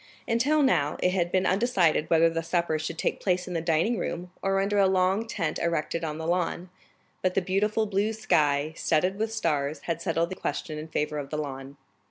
Until 0.27 0.63
now, 0.63 0.97
it 1.03 1.11
had 1.13 1.31
been 1.31 1.45
undecided 1.45 2.09
whether 2.09 2.27
the 2.27 2.41
supper 2.41 2.79
should 2.79 2.97
take 2.97 3.19
place 3.19 3.47
in 3.47 3.53
the 3.53 3.61
dining 3.61 3.99
room, 3.99 4.31
or 4.41 4.59
under 4.59 4.79
a 4.79 4.87
long 4.87 5.27
tent 5.27 5.59
erected 5.59 6.03
on 6.03 6.17
the 6.17 6.25
lawn, 6.25 6.71
but 7.21 7.35
the 7.35 7.39
beautiful 7.39 7.85
blue 7.85 8.11
sky, 8.11 8.73
studded 8.75 9.19
with 9.19 9.31
stars, 9.31 9.81
had 9.81 10.01
settled 10.01 10.31
the 10.31 10.35
question 10.35 10.79
in 10.79 10.87
favor 10.87 11.19
of 11.19 11.29
the 11.29 11.37
lawn. 11.37 11.77